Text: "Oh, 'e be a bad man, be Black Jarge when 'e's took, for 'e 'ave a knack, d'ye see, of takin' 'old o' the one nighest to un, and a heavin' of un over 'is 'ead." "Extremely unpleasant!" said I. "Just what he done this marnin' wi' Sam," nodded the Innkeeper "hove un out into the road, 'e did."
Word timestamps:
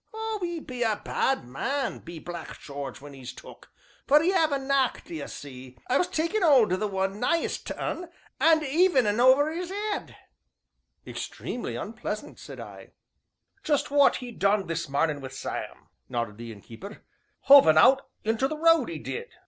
"Oh, 0.15 0.41
'e 0.43 0.59
be 0.59 0.81
a 0.81 0.99
bad 1.05 1.47
man, 1.47 1.99
be 1.99 2.17
Black 2.17 2.57
Jarge 2.59 3.01
when 3.01 3.13
'e's 3.13 3.31
took, 3.33 3.69
for 4.07 4.19
'e 4.19 4.33
'ave 4.33 4.55
a 4.55 4.57
knack, 4.57 5.03
d'ye 5.05 5.27
see, 5.27 5.77
of 5.91 6.09
takin' 6.09 6.43
'old 6.43 6.73
o' 6.73 6.75
the 6.75 6.87
one 6.87 7.19
nighest 7.19 7.67
to 7.67 7.79
un, 7.79 8.09
and 8.39 8.63
a 8.63 8.65
heavin' 8.65 9.05
of 9.05 9.13
un 9.13 9.19
over 9.19 9.51
'is 9.51 9.71
'ead." 9.71 10.15
"Extremely 11.05 11.75
unpleasant!" 11.75 12.39
said 12.39 12.59
I. 12.59 12.93
"Just 13.63 13.91
what 13.91 14.15
he 14.15 14.31
done 14.31 14.65
this 14.65 14.89
marnin' 14.89 15.21
wi' 15.21 15.27
Sam," 15.29 15.89
nodded 16.09 16.39
the 16.39 16.51
Innkeeper 16.51 17.03
"hove 17.41 17.67
un 17.67 17.77
out 17.77 18.09
into 18.23 18.47
the 18.47 18.57
road, 18.57 18.89
'e 18.89 18.97
did." 18.97 19.29